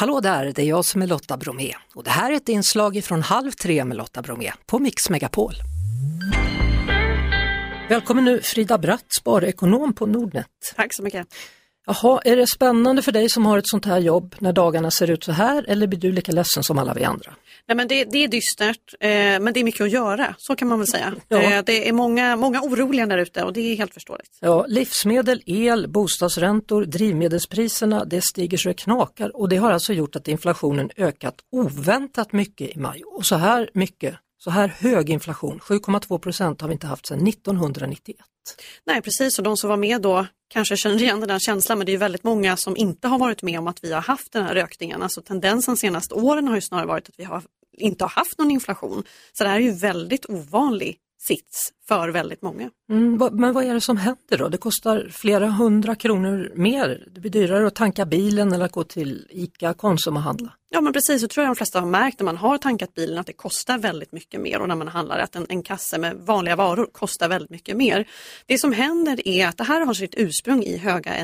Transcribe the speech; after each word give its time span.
Hallå 0.00 0.20
där, 0.20 0.52
det 0.54 0.62
är 0.62 0.66
jag 0.66 0.84
som 0.84 1.02
är 1.02 1.06
Lotta 1.06 1.36
Bromé 1.36 1.74
och 1.94 2.04
det 2.04 2.10
här 2.10 2.32
är 2.32 2.36
ett 2.36 2.48
inslag 2.48 3.04
från 3.04 3.22
Halv 3.22 3.50
tre 3.50 3.84
med 3.84 3.96
Lotta 3.96 4.22
Bromé 4.22 4.52
på 4.66 4.78
Mix 4.78 5.10
Megapol. 5.10 5.52
Välkommen 7.88 8.24
nu 8.24 8.40
Frida 8.42 8.78
Bratt, 8.78 9.04
sparekonom 9.08 9.92
på 9.92 10.06
Nordnet. 10.06 10.46
Tack 10.76 10.94
så 10.94 11.02
mycket. 11.02 11.26
Jaha, 11.86 12.20
är 12.24 12.36
det 12.36 12.46
spännande 12.46 13.02
för 13.02 13.12
dig 13.12 13.28
som 13.28 13.46
har 13.46 13.58
ett 13.58 13.68
sånt 13.68 13.84
här 13.84 13.98
jobb 13.98 14.34
när 14.38 14.52
dagarna 14.52 14.90
ser 14.90 15.10
ut 15.10 15.24
så 15.24 15.32
här 15.32 15.64
eller 15.68 15.86
blir 15.86 15.98
du 15.98 16.12
lika 16.12 16.32
ledsen 16.32 16.62
som 16.64 16.78
alla 16.78 16.94
vi 16.94 17.04
andra? 17.04 17.34
Nej, 17.68 17.76
men 17.76 17.88
det, 17.88 18.04
det 18.04 18.24
är 18.24 18.28
dystert, 18.28 18.94
eh, 19.00 19.08
men 19.10 19.52
det 19.52 19.60
är 19.60 19.64
mycket 19.64 19.80
att 19.80 19.90
göra, 19.90 20.34
så 20.38 20.56
kan 20.56 20.68
man 20.68 20.78
väl 20.78 20.88
säga. 20.88 21.14
Ja. 21.28 21.42
Eh, 21.42 21.62
det 21.66 21.88
är 21.88 21.92
många, 21.92 22.36
många 22.36 22.60
oroliga 22.60 23.06
där 23.06 23.18
ute 23.18 23.42
och 23.42 23.52
det 23.52 23.60
är 23.60 23.76
helt 23.76 23.94
förståeligt. 23.94 24.38
Ja, 24.40 24.66
livsmedel, 24.68 25.42
el, 25.46 25.88
bostadsräntor, 25.88 26.84
drivmedelspriserna, 26.84 28.04
det 28.04 28.24
stiger 28.24 28.58
så 28.58 28.68
det 28.68 28.74
knakar 28.74 29.36
och 29.36 29.48
det 29.48 29.56
har 29.56 29.70
alltså 29.70 29.92
gjort 29.92 30.16
att 30.16 30.28
inflationen 30.28 30.90
ökat 30.96 31.34
oväntat 31.52 32.32
mycket 32.32 32.76
i 32.76 32.78
maj. 32.78 33.02
Och 33.06 33.26
så 33.26 33.36
här 33.36 33.70
mycket, 33.74 34.14
så 34.44 34.50
här 34.50 34.68
hög 34.68 35.10
inflation, 35.10 35.58
7,2 35.58 36.18
procent 36.18 36.60
har 36.60 36.68
vi 36.68 36.72
inte 36.72 36.86
haft 36.86 37.06
sedan 37.06 37.26
1991. 37.26 38.16
Nej 38.86 39.02
precis, 39.02 39.38
och 39.38 39.44
de 39.44 39.56
som 39.56 39.70
var 39.70 39.76
med 39.76 40.02
då 40.02 40.26
kanske 40.48 40.76
känner 40.76 41.02
igen 41.02 41.20
den 41.20 41.30
här 41.30 41.38
känslan 41.38 41.78
men 41.78 41.86
det 41.86 41.90
är 41.90 41.94
ju 41.94 41.98
väldigt 41.98 42.24
många 42.24 42.56
som 42.56 42.76
inte 42.76 43.08
har 43.08 43.18
varit 43.18 43.42
med 43.42 43.58
om 43.58 43.66
att 43.66 43.84
vi 43.84 43.92
har 43.92 44.00
haft 44.00 44.32
den 44.32 44.44
här 44.44 44.56
ökningen. 44.56 45.02
Alltså 45.02 45.22
tendensen 45.22 45.74
de 45.74 45.78
senaste 45.78 46.14
åren 46.14 46.48
har 46.48 46.54
ju 46.54 46.60
snarare 46.60 46.86
varit 46.86 47.08
att 47.08 47.14
vi 47.18 47.24
har 47.24 47.42
inte 47.72 48.04
har 48.04 48.08
haft 48.08 48.38
någon 48.38 48.50
inflation. 48.50 49.04
Så 49.32 49.44
det 49.44 49.50
här 49.50 49.56
är 49.56 49.60
ju 49.60 49.72
väldigt 49.72 50.26
ovanlig 50.26 50.98
sits 51.22 51.72
för 51.88 52.08
väldigt 52.08 52.42
många. 52.42 52.70
Mm, 52.90 53.28
men 53.32 53.52
vad 53.52 53.64
är 53.64 53.74
det 53.74 53.80
som 53.80 53.96
händer 53.96 54.38
då? 54.38 54.48
Det 54.48 54.58
kostar 54.58 55.08
flera 55.12 55.50
hundra 55.50 55.94
kronor 55.94 56.52
mer. 56.54 57.08
Det 57.14 57.20
blir 57.20 57.30
dyrare 57.30 57.66
att 57.66 57.74
tanka 57.74 58.06
bilen 58.06 58.52
eller 58.52 58.64
att 58.64 58.72
gå 58.72 58.84
till 58.84 59.26
ICA, 59.30 59.74
Konsum 59.74 60.16
och 60.16 60.22
handla. 60.22 60.52
Ja 60.70 60.80
men 60.80 60.92
precis, 60.92 61.20
så 61.20 61.28
tror 61.28 61.44
jag 61.44 61.50
de 61.50 61.56
flesta 61.56 61.80
har 61.80 61.86
märkt 61.86 62.20
när 62.20 62.24
man 62.24 62.36
har 62.36 62.58
tankat 62.58 62.94
bilen 62.94 63.18
att 63.18 63.26
det 63.26 63.32
kostar 63.32 63.78
väldigt 63.78 64.12
mycket 64.12 64.40
mer 64.40 64.60
och 64.60 64.68
när 64.68 64.76
man 64.76 64.88
handlar 64.88 65.18
att 65.18 65.36
en, 65.36 65.46
en 65.48 65.62
kasse 65.62 65.98
med 65.98 66.16
vanliga 66.16 66.56
varor 66.56 66.88
kostar 66.92 67.28
väldigt 67.28 67.50
mycket 67.50 67.76
mer. 67.76 68.08
Det 68.46 68.58
som 68.58 68.72
händer 68.72 69.28
är 69.28 69.46
att 69.46 69.56
det 69.56 69.64
här 69.64 69.86
har 69.86 69.94
sitt 69.94 70.14
ursprung 70.16 70.62
i 70.62 70.76
höga 70.76 71.14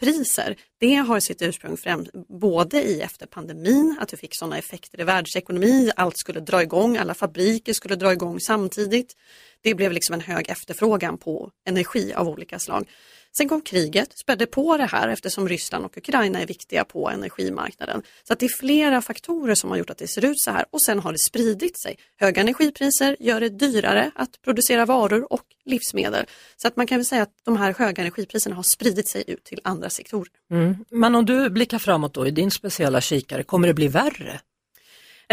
Priser, 0.00 0.56
Det 0.80 0.94
har 0.94 1.20
sitt 1.20 1.42
ursprung 1.42 1.76
främst 1.76 2.10
både 2.28 2.82
i 2.82 3.00
efter 3.00 3.26
pandemin, 3.26 3.96
att 4.00 4.12
vi 4.12 4.16
fick 4.16 4.30
sådana 4.32 4.58
effekter 4.58 5.00
i 5.00 5.04
världsekonomi, 5.04 5.90
allt 5.96 6.18
skulle 6.18 6.40
dra 6.40 6.62
igång, 6.62 6.96
alla 6.96 7.14
fabriker 7.14 7.72
skulle 7.72 7.96
dra 7.96 8.12
igång 8.12 8.40
samtidigt. 8.40 9.16
Det 9.62 9.74
blev 9.74 9.92
liksom 9.92 10.14
en 10.14 10.20
hög 10.20 10.48
efterfrågan 10.48 11.18
på 11.18 11.50
energi 11.68 12.14
av 12.14 12.28
olika 12.28 12.58
slag. 12.58 12.88
Sen 13.36 13.48
kom 13.48 13.60
kriget, 13.60 14.18
spädde 14.18 14.46
på 14.46 14.76
det 14.76 14.86
här 14.86 15.08
eftersom 15.08 15.48
Ryssland 15.48 15.84
och 15.84 15.98
Ukraina 15.98 16.40
är 16.40 16.46
viktiga 16.46 16.84
på 16.84 17.10
energimarknaden. 17.10 18.02
Så 18.24 18.32
att 18.32 18.38
det 18.38 18.46
är 18.46 18.58
flera 18.58 19.02
faktorer 19.02 19.54
som 19.54 19.70
har 19.70 19.76
gjort 19.76 19.90
att 19.90 19.98
det 19.98 20.08
ser 20.08 20.24
ut 20.24 20.40
så 20.40 20.50
här 20.50 20.64
och 20.70 20.82
sen 20.82 20.98
har 20.98 21.12
det 21.12 21.18
spridit 21.18 21.80
sig. 21.80 21.96
Höga 22.16 22.40
energipriser 22.40 23.16
gör 23.20 23.40
det 23.40 23.48
dyrare 23.48 24.10
att 24.14 24.42
producera 24.44 24.86
varor 24.86 25.32
och 25.32 25.44
livsmedel. 25.64 26.26
Så 26.56 26.68
att 26.68 26.76
man 26.76 26.86
kan 26.86 26.98
väl 26.98 27.04
säga 27.04 27.22
att 27.22 27.32
de 27.44 27.56
här 27.56 27.74
höga 27.74 28.02
energipriserna 28.02 28.56
har 28.56 28.62
spridit 28.62 29.08
sig 29.08 29.24
ut 29.26 29.44
till 29.44 29.60
andra 29.64 29.90
sektorer. 29.90 30.32
Mm. 30.50 30.84
Men 30.90 31.14
om 31.14 31.26
du 31.26 31.50
blickar 31.50 31.78
framåt 31.78 32.14
då 32.14 32.26
i 32.26 32.30
din 32.30 32.50
speciella 32.50 33.00
kikare, 33.00 33.42
kommer 33.42 33.68
det 33.68 33.74
bli 33.74 33.88
värre? 33.88 34.40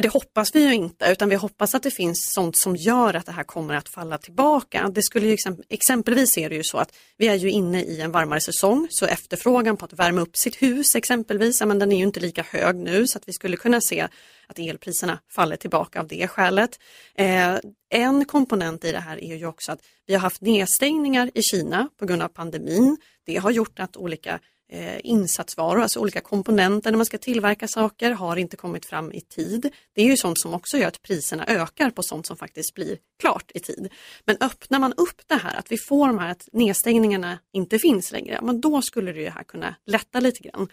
Det 0.01 0.07
hoppas 0.07 0.55
vi 0.55 0.63
ju 0.63 0.73
inte 0.73 1.05
utan 1.11 1.29
vi 1.29 1.35
hoppas 1.35 1.75
att 1.75 1.83
det 1.83 1.91
finns 1.91 2.31
sånt 2.33 2.57
som 2.57 2.75
gör 2.75 3.13
att 3.13 3.25
det 3.25 3.31
här 3.31 3.43
kommer 3.43 3.73
att 3.73 3.89
falla 3.89 4.17
tillbaka. 4.17 4.89
Det 4.89 5.03
skulle 5.03 5.27
ju 5.27 5.35
exemp- 5.35 5.63
exempelvis 5.69 6.37
är 6.37 6.49
det 6.49 6.55
ju 6.55 6.63
så 6.63 6.77
att 6.77 6.95
vi 7.17 7.27
är 7.27 7.35
ju 7.35 7.49
inne 7.51 7.81
i 7.81 8.01
en 8.01 8.11
varmare 8.11 8.41
säsong 8.41 8.87
så 8.89 9.05
efterfrågan 9.05 9.77
på 9.77 9.85
att 9.85 9.93
värma 9.93 10.21
upp 10.21 10.37
sitt 10.37 10.61
hus 10.61 10.95
exempelvis, 10.95 11.61
men 11.61 11.79
den 11.79 11.91
är 11.91 11.97
ju 11.97 12.03
inte 12.03 12.19
lika 12.19 12.43
hög 12.49 12.75
nu 12.75 13.07
så 13.07 13.17
att 13.17 13.27
vi 13.27 13.33
skulle 13.33 13.57
kunna 13.57 13.81
se 13.81 14.07
att 14.47 14.59
elpriserna 14.59 15.19
faller 15.35 15.55
tillbaka 15.55 15.99
av 15.99 16.07
det 16.07 16.27
skälet. 16.27 16.79
Eh, 17.17 17.57
en 17.89 18.25
komponent 18.25 18.85
i 18.85 18.91
det 18.91 18.99
här 18.99 19.23
är 19.23 19.35
ju 19.35 19.45
också 19.45 19.71
att 19.71 19.79
vi 20.07 20.13
har 20.13 20.21
haft 20.21 20.41
nedstängningar 20.41 21.31
i 21.33 21.41
Kina 21.41 21.89
på 21.99 22.05
grund 22.05 22.21
av 22.21 22.27
pandemin. 22.27 22.97
Det 23.25 23.37
har 23.37 23.51
gjort 23.51 23.79
att 23.79 23.97
olika 23.97 24.39
eh, 24.71 24.99
insatsvaror, 25.03 25.81
alltså 25.81 25.99
olika 25.99 26.21
komponenter 26.21 26.91
när 26.91 26.97
man 26.97 27.05
ska 27.05 27.17
tillverka 27.17 27.67
saker 27.67 28.11
har 28.11 28.37
inte 28.37 28.57
kommit 28.57 28.85
fram 28.85 29.11
i 29.11 29.21
tid. 29.21 29.69
Det 29.95 30.01
är 30.01 30.05
ju 30.05 30.17
sånt 30.17 30.39
som 30.39 30.53
också 30.53 30.77
gör 30.77 30.87
att 30.87 31.01
priserna 31.01 31.45
ökar 31.47 31.89
på 31.89 32.03
sånt 32.03 32.27
som 32.27 32.37
faktiskt 32.37 32.73
blir 32.73 32.97
klart 33.19 33.51
i 33.53 33.59
tid. 33.59 33.89
Men 34.25 34.37
öppnar 34.39 34.79
man 34.79 34.93
upp 34.93 35.21
det 35.27 35.35
här, 35.35 35.59
att 35.59 35.71
vi 35.71 35.77
får 35.77 36.07
de 36.07 36.19
här 36.19 36.31
att 36.31 36.49
nedstängningarna 36.51 37.39
inte 37.53 37.79
finns 37.79 38.11
längre, 38.11 38.39
men 38.41 38.61
då 38.61 38.81
skulle 38.81 39.11
det 39.13 39.21
ju 39.21 39.29
här 39.29 39.43
kunna 39.43 39.75
lätta 39.85 40.19
lite 40.19 40.43
grann. 40.43 40.67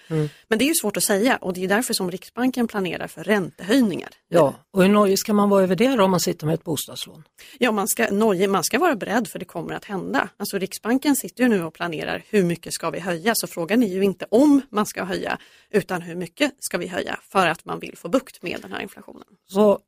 Men 0.49 0.59
det 0.59 0.65
är 0.65 0.67
ju 0.67 0.75
svårt 0.75 0.97
att 0.97 1.03
säga 1.03 1.37
och 1.37 1.53
det 1.53 1.65
är 1.65 1.69
därför 1.69 1.95
som 1.95 2.11
Riksbanken 2.11 2.69
planerar 2.69 3.07
för 3.07 3.25
räntehöjningar. 3.25 4.11
Ja, 4.29 4.55
och 4.71 4.83
hur 4.83 4.89
nojig 4.89 5.19
ska 5.19 5.33
man 5.33 5.49
vara 5.49 5.63
över 5.63 5.77
det 5.77 5.97
då 5.97 6.05
om 6.05 6.11
man 6.11 6.21
sitter 6.21 6.47
med 6.47 6.55
ett 6.55 6.65
bostadslån? 6.65 7.23
Ja, 7.59 7.73
man 7.73 7.89
ska, 7.89 8.11
Norge, 8.11 8.49
man 8.49 8.65
ska 8.65 8.79
vara 8.79 8.97
beredd 8.97 9.29
för 9.29 9.39
det 9.39 9.45
kommer 9.45 9.75
att 9.75 9.85
hända. 9.85 10.29
Alltså 10.37 10.59
Riksbanken 10.59 11.17
sitter 11.17 11.43
ju 11.43 11.49
nu 11.49 11.65
och 11.65 11.75
planerar 11.75 12.23
hur 12.29 12.45
mycket 12.45 12.73
ska 12.73 12.91
vi 12.91 13.01
höja, 13.01 13.35
så 13.35 13.47
frågan 13.47 13.82
är 13.83 13.95
ju 13.95 14.05
inte 14.05 14.27
om 14.31 14.61
man 14.71 14.87
ska 14.87 15.05
höja, 15.05 15.39
utan 15.71 16.03
hur 16.03 16.17
mycket 16.17 16.53
ska 16.59 16.79
vi 16.79 16.87
höja 16.87 17.19
för 17.23 17.47
att 17.47 17.65
man 17.65 17.79
vill 17.79 17.97
få 17.97 18.09
bukt 18.09 18.43
med 18.43 18.59
den 18.63 18.73
här 18.73 18.81
inflationen. 18.81 19.25
Så 19.49 19.79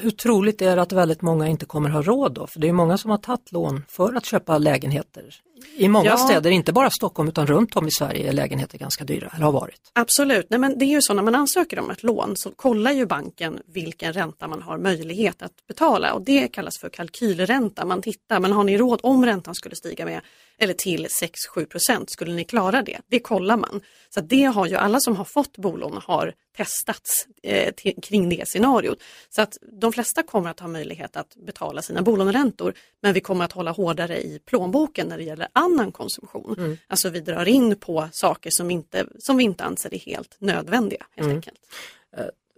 hur 0.00 0.10
troligt 0.10 0.62
är 0.62 0.76
det 0.76 0.82
att 0.82 0.92
väldigt 0.92 1.22
många 1.22 1.48
inte 1.48 1.66
kommer 1.66 1.88
ha 1.88 2.02
råd 2.02 2.34
då? 2.34 2.46
För 2.46 2.60
det 2.60 2.68
är 2.68 2.72
många 2.72 2.98
som 2.98 3.10
har 3.10 3.18
tagit 3.18 3.52
lån 3.52 3.84
för 3.88 4.14
att 4.14 4.24
köpa 4.24 4.58
lägenheter. 4.58 5.34
I 5.76 5.88
många 5.88 6.06
Ja. 6.06 6.16
städer, 6.16 6.50
inte 6.50 6.72
bara 6.72 6.90
Stockholm 6.90 7.28
utan 7.28 7.46
runt 7.46 7.76
om 7.76 7.86
i 7.88 7.90
Sverige 7.90 8.28
är 8.28 8.32
lägenheter 8.32 8.78
ganska 8.78 9.04
dyra, 9.04 9.30
eller 9.34 9.44
har 9.44 9.52
varit. 9.52 9.90
Absolut, 9.92 10.46
Nej, 10.50 10.60
men 10.60 10.78
det 10.78 10.84
är 10.84 10.86
ju 10.86 11.02
så 11.02 11.14
när 11.14 11.22
man 11.22 11.34
ansöker 11.34 11.78
om 11.78 11.90
ett 11.90 12.02
lån 12.02 12.32
så 12.36 12.50
kollar 12.50 12.92
ju 12.92 13.06
banken 13.06 13.58
vilken 13.66 14.12
ränta 14.12 14.48
man 14.48 14.62
har 14.62 14.78
möjlighet 14.78 15.42
att 15.42 15.66
betala 15.68 16.12
och 16.12 16.22
det 16.22 16.48
kallas 16.48 16.78
för 16.80 16.88
kalkylränta. 16.88 17.84
Man 17.84 18.02
tittar, 18.02 18.40
men 18.40 18.52
har 18.52 18.64
ni 18.64 18.78
råd 18.78 19.00
om 19.02 19.26
räntan 19.26 19.54
skulle 19.54 19.76
stiga 19.76 20.04
med 20.04 20.20
eller 20.58 20.74
till 20.74 21.06
6-7 21.56 21.66
procent, 21.66 22.10
skulle 22.10 22.32
ni 22.34 22.44
klara 22.44 22.82
det? 22.82 22.98
Det 23.08 23.18
kollar 23.18 23.56
man. 23.56 23.80
Så 24.14 24.20
det 24.20 24.42
har 24.44 24.66
ju 24.66 24.76
alla 24.76 25.00
som 25.00 25.16
har 25.16 25.24
fått 25.24 25.56
bolån 25.58 26.00
har 26.04 26.32
testats 26.56 27.26
eh, 27.42 27.74
till, 27.74 27.94
kring 28.02 28.28
det 28.28 28.48
scenariot. 28.48 28.98
Så 29.30 29.42
att 29.42 29.56
de 29.80 29.92
flesta 29.92 30.22
kommer 30.22 30.50
att 30.50 30.60
ha 30.60 30.68
möjlighet 30.68 31.16
att 31.16 31.36
betala 31.46 31.82
sina 31.82 32.02
bolåneräntor 32.02 32.74
men 33.02 33.12
vi 33.14 33.20
kommer 33.20 33.44
att 33.44 33.52
hålla 33.52 33.70
hårdare 33.70 34.18
i 34.18 34.38
plånboken 34.46 35.06
när 35.08 35.18
det 35.18 35.24
gäller 35.24 35.48
annan 35.52 35.92
konsumtion. 35.92 36.78
Alltså 36.86 37.08
vi 37.08 37.20
drar 37.20 37.48
in 37.48 37.76
på 37.76 38.08
saker 38.12 38.50
som, 38.50 38.70
inte, 38.70 39.06
som 39.18 39.36
vi 39.36 39.44
inte 39.44 39.64
anser 39.64 39.94
är 39.94 39.98
helt 39.98 40.36
nödvändiga. 40.38 41.06
Helt 41.16 41.28
enkelt. 41.28 41.60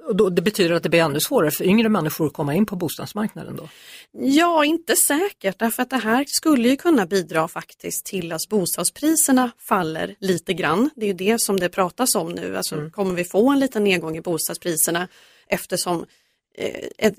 Och 0.06 0.16
då, 0.16 0.28
det 0.28 0.42
betyder 0.42 0.74
att 0.74 0.82
det 0.82 0.88
blir 0.88 1.00
ännu 1.00 1.20
svårare 1.20 1.50
för 1.50 1.64
yngre 1.64 1.88
människor 1.88 2.26
att 2.26 2.32
komma 2.32 2.54
in 2.54 2.66
på 2.66 2.76
bostadsmarknaden 2.76 3.56
då? 3.56 3.68
Ja, 4.12 4.64
inte 4.64 4.96
säkert 4.96 5.58
därför 5.58 5.82
att 5.82 5.90
det 5.90 5.96
här 5.96 6.24
skulle 6.28 6.68
ju 6.68 6.76
kunna 6.76 7.06
bidra 7.06 7.48
faktiskt 7.48 8.06
till 8.06 8.32
att 8.32 8.48
bostadspriserna 8.48 9.50
faller 9.58 10.14
lite 10.18 10.54
grann. 10.54 10.90
Det 10.96 11.06
är 11.06 11.08
ju 11.08 11.14
det 11.14 11.40
som 11.40 11.60
det 11.60 11.68
pratas 11.68 12.14
om 12.14 12.32
nu, 12.32 12.56
alltså 12.56 12.90
kommer 12.90 13.14
vi 13.14 13.24
få 13.24 13.50
en 13.50 13.60
liten 13.60 13.84
nedgång 13.84 14.16
i 14.16 14.20
bostadspriserna 14.20 15.08
eftersom 15.46 16.06
eh, 16.54 16.88
ett, 16.98 17.18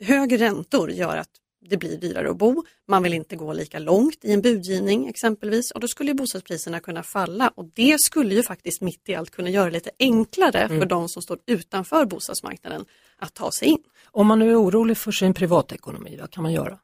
högre 0.00 0.36
räntor 0.36 0.90
gör 0.90 1.16
att 1.16 1.30
det 1.60 1.76
blir 1.76 1.96
dyrare 1.96 2.30
att 2.30 2.36
bo. 2.36 2.64
Man 2.88 3.02
vill 3.02 3.14
inte 3.14 3.36
gå 3.36 3.52
lika 3.52 3.78
långt 3.78 4.24
i 4.24 4.32
en 4.32 4.42
budgivning 4.42 5.08
exempelvis 5.08 5.70
och 5.70 5.80
då 5.80 5.88
skulle 5.88 6.10
ju 6.10 6.14
bostadspriserna 6.14 6.80
kunna 6.80 7.02
falla 7.02 7.52
och 7.54 7.64
det 7.74 8.00
skulle 8.00 8.34
ju 8.34 8.42
faktiskt 8.42 8.80
mitt 8.80 9.08
i 9.08 9.14
allt 9.14 9.30
kunna 9.30 9.50
göra 9.50 9.64
det 9.64 9.70
lite 9.70 9.90
enklare 9.98 10.68
för 10.68 10.86
de 10.86 11.08
som 11.08 11.22
står 11.22 11.38
utanför 11.46 12.04
bostadsmarknaden 12.04 12.84
att 13.18 13.34
ta 13.34 13.50
sig 13.50 13.68
in. 13.68 13.82
Om 14.04 14.26
man 14.26 14.38
nu 14.38 14.50
är 14.50 14.62
orolig 14.62 14.96
för 14.96 15.12
sin 15.12 15.34
privatekonomi, 15.34 16.16
vad 16.20 16.30
kan 16.30 16.42
man 16.42 16.52
göra? 16.52 16.78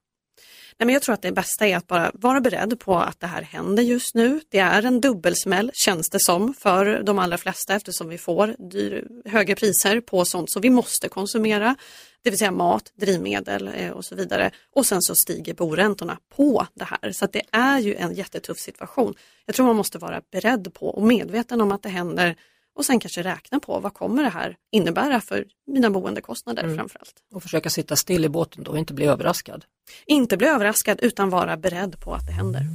Nej, 0.79 0.87
men 0.87 0.93
jag 0.93 1.03
tror 1.03 1.13
att 1.13 1.23
det 1.23 1.33
bästa 1.33 1.67
är 1.67 1.77
att 1.77 1.87
bara 1.87 2.11
vara 2.15 2.41
beredd 2.41 2.81
på 2.81 2.99
att 2.99 3.21
det 3.21 3.27
här 3.27 3.43
händer 3.43 3.83
just 3.83 4.15
nu. 4.15 4.41
Det 4.49 4.59
är 4.59 4.83
en 4.83 5.01
dubbelsmäll 5.01 5.71
känns 5.75 6.11
det 6.11 6.21
som 6.21 6.55
för 6.55 7.03
de 7.03 7.19
allra 7.19 7.39
flesta 7.39 7.75
eftersom 7.75 8.09
vi 8.09 8.19
får 8.19 8.57
dyr, 8.71 9.07
högre 9.25 9.55
priser 9.55 10.01
på 10.01 10.25
sånt 10.25 10.51
som 10.51 10.63
vi 10.63 10.71
måste 10.71 11.09
konsumera. 11.09 11.77
Det 12.23 12.31
vill 12.31 12.39
säga 12.39 12.51
mat, 12.51 12.93
drivmedel 12.95 13.71
eh, 13.77 13.91
och 13.91 14.05
så 14.05 14.15
vidare. 14.15 14.51
Och 14.75 14.87
sen 14.87 15.03
så 15.03 15.15
stiger 15.15 15.55
boräntorna 15.55 16.19
på 16.37 16.67
det 16.75 16.85
här. 16.85 17.13
Så 17.13 17.25
att 17.25 17.33
det 17.33 17.43
är 17.53 17.79
ju 17.79 17.95
en 17.95 18.15
jättetuff 18.15 18.59
situation. 18.59 19.15
Jag 19.47 19.55
tror 19.55 19.67
man 19.67 19.77
måste 19.77 19.99
vara 19.99 20.23
beredd 20.33 20.75
på 20.75 20.87
och 20.87 21.03
medveten 21.03 21.61
om 21.61 21.73
att 21.73 21.83
det 21.83 21.89
händer 21.89 22.37
och 22.75 22.85
sen 22.85 23.01
kanske 23.01 23.23
räkna 23.23 23.61
på 23.61 23.81
vad 23.81 23.95
kommer 23.95 24.23
det 24.23 24.29
här 24.29 24.57
innebära 24.73 25.21
för 25.21 25.45
mina 25.67 25.91
boendekostnader 25.91 26.77
framförallt. 26.77 27.15
Och 27.35 27.43
försöka 27.43 27.71
sitta 27.71 27.97
still 27.97 28.25
i 28.25 28.29
båten 28.29 28.65
då 28.65 28.71
och 28.71 28.79
inte 28.79 28.95
bli 28.95 29.07
överraskad. 29.07 29.65
Inte 30.07 30.37
bli 30.37 30.47
överraskad 30.47 30.99
utan 31.03 31.31
vara 31.31 31.57
beredd 31.57 32.01
på 32.01 32.15
att 32.15 32.27
det 32.27 32.33
händer. 32.33 32.67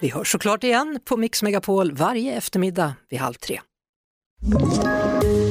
Vi 0.00 0.08
hörs 0.08 0.32
såklart 0.32 0.64
igen 0.64 1.00
på 1.04 1.16
Mix 1.16 1.42
Megapol 1.42 1.92
varje 1.92 2.36
eftermiddag 2.36 2.94
vid 3.10 3.20
halv 3.20 3.34
tre. 3.34 3.60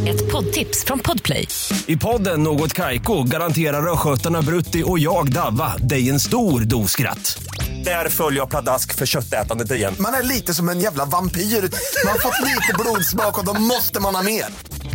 Ett 0.07 0.31
poddtips 0.31 0.85
från 0.85 0.99
Podplay. 0.99 1.47
I 1.85 1.97
podden 1.97 2.43
Något 2.43 2.73
Kaiko 2.73 3.23
garanterar 3.23 3.93
östgötarna 3.93 4.41
Brutti 4.41 4.83
och 4.85 4.99
jag, 4.99 5.31
Davva, 5.31 5.77
dig 5.77 6.09
en 6.09 6.19
stor 6.19 6.61
dos 6.61 6.91
skratt. 6.91 7.43
Där 7.83 8.09
följer 8.09 8.39
jag 8.39 8.49
pladask 8.49 8.95
för 8.95 9.05
köttätandet 9.05 9.71
igen. 9.71 9.95
Man 9.99 10.13
är 10.13 10.23
lite 10.23 10.53
som 10.53 10.69
en 10.69 10.79
jävla 10.79 11.05
vampyr. 11.05 11.41
Man 11.41 12.11
har 12.11 12.19
fått 12.19 12.41
lite 12.41 12.73
blodsmak 12.79 13.39
och 13.39 13.45
då 13.45 13.53
måste 13.61 13.99
man 13.99 14.15
ha 14.15 14.23
mer. 14.23 14.45